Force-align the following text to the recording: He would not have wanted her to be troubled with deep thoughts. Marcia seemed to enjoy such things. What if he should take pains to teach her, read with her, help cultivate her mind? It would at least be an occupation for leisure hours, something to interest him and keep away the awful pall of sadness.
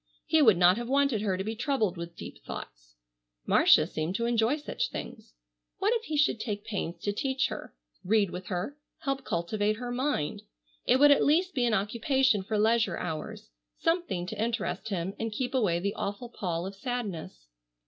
He 0.25 0.41
would 0.41 0.57
not 0.57 0.77
have 0.77 0.89
wanted 0.89 1.21
her 1.21 1.37
to 1.37 1.43
be 1.43 1.55
troubled 1.55 1.95
with 1.95 2.15
deep 2.15 2.43
thoughts. 2.43 2.95
Marcia 3.45 3.85
seemed 3.85 4.15
to 4.15 4.25
enjoy 4.25 4.57
such 4.57 4.89
things. 4.89 5.35
What 5.77 5.93
if 5.93 6.05
he 6.05 6.17
should 6.17 6.39
take 6.39 6.65
pains 6.65 6.97
to 7.03 7.13
teach 7.13 7.49
her, 7.49 7.75
read 8.03 8.31
with 8.31 8.47
her, 8.47 8.79
help 9.01 9.23
cultivate 9.23 9.75
her 9.75 9.91
mind? 9.91 10.41
It 10.87 10.97
would 10.99 11.11
at 11.11 11.23
least 11.23 11.53
be 11.53 11.67
an 11.67 11.75
occupation 11.75 12.41
for 12.41 12.57
leisure 12.57 12.97
hours, 12.97 13.51
something 13.77 14.25
to 14.25 14.41
interest 14.43 14.89
him 14.89 15.13
and 15.19 15.31
keep 15.31 15.53
away 15.53 15.79
the 15.79 15.93
awful 15.93 16.29
pall 16.29 16.65
of 16.65 16.73
sadness. 16.73 17.45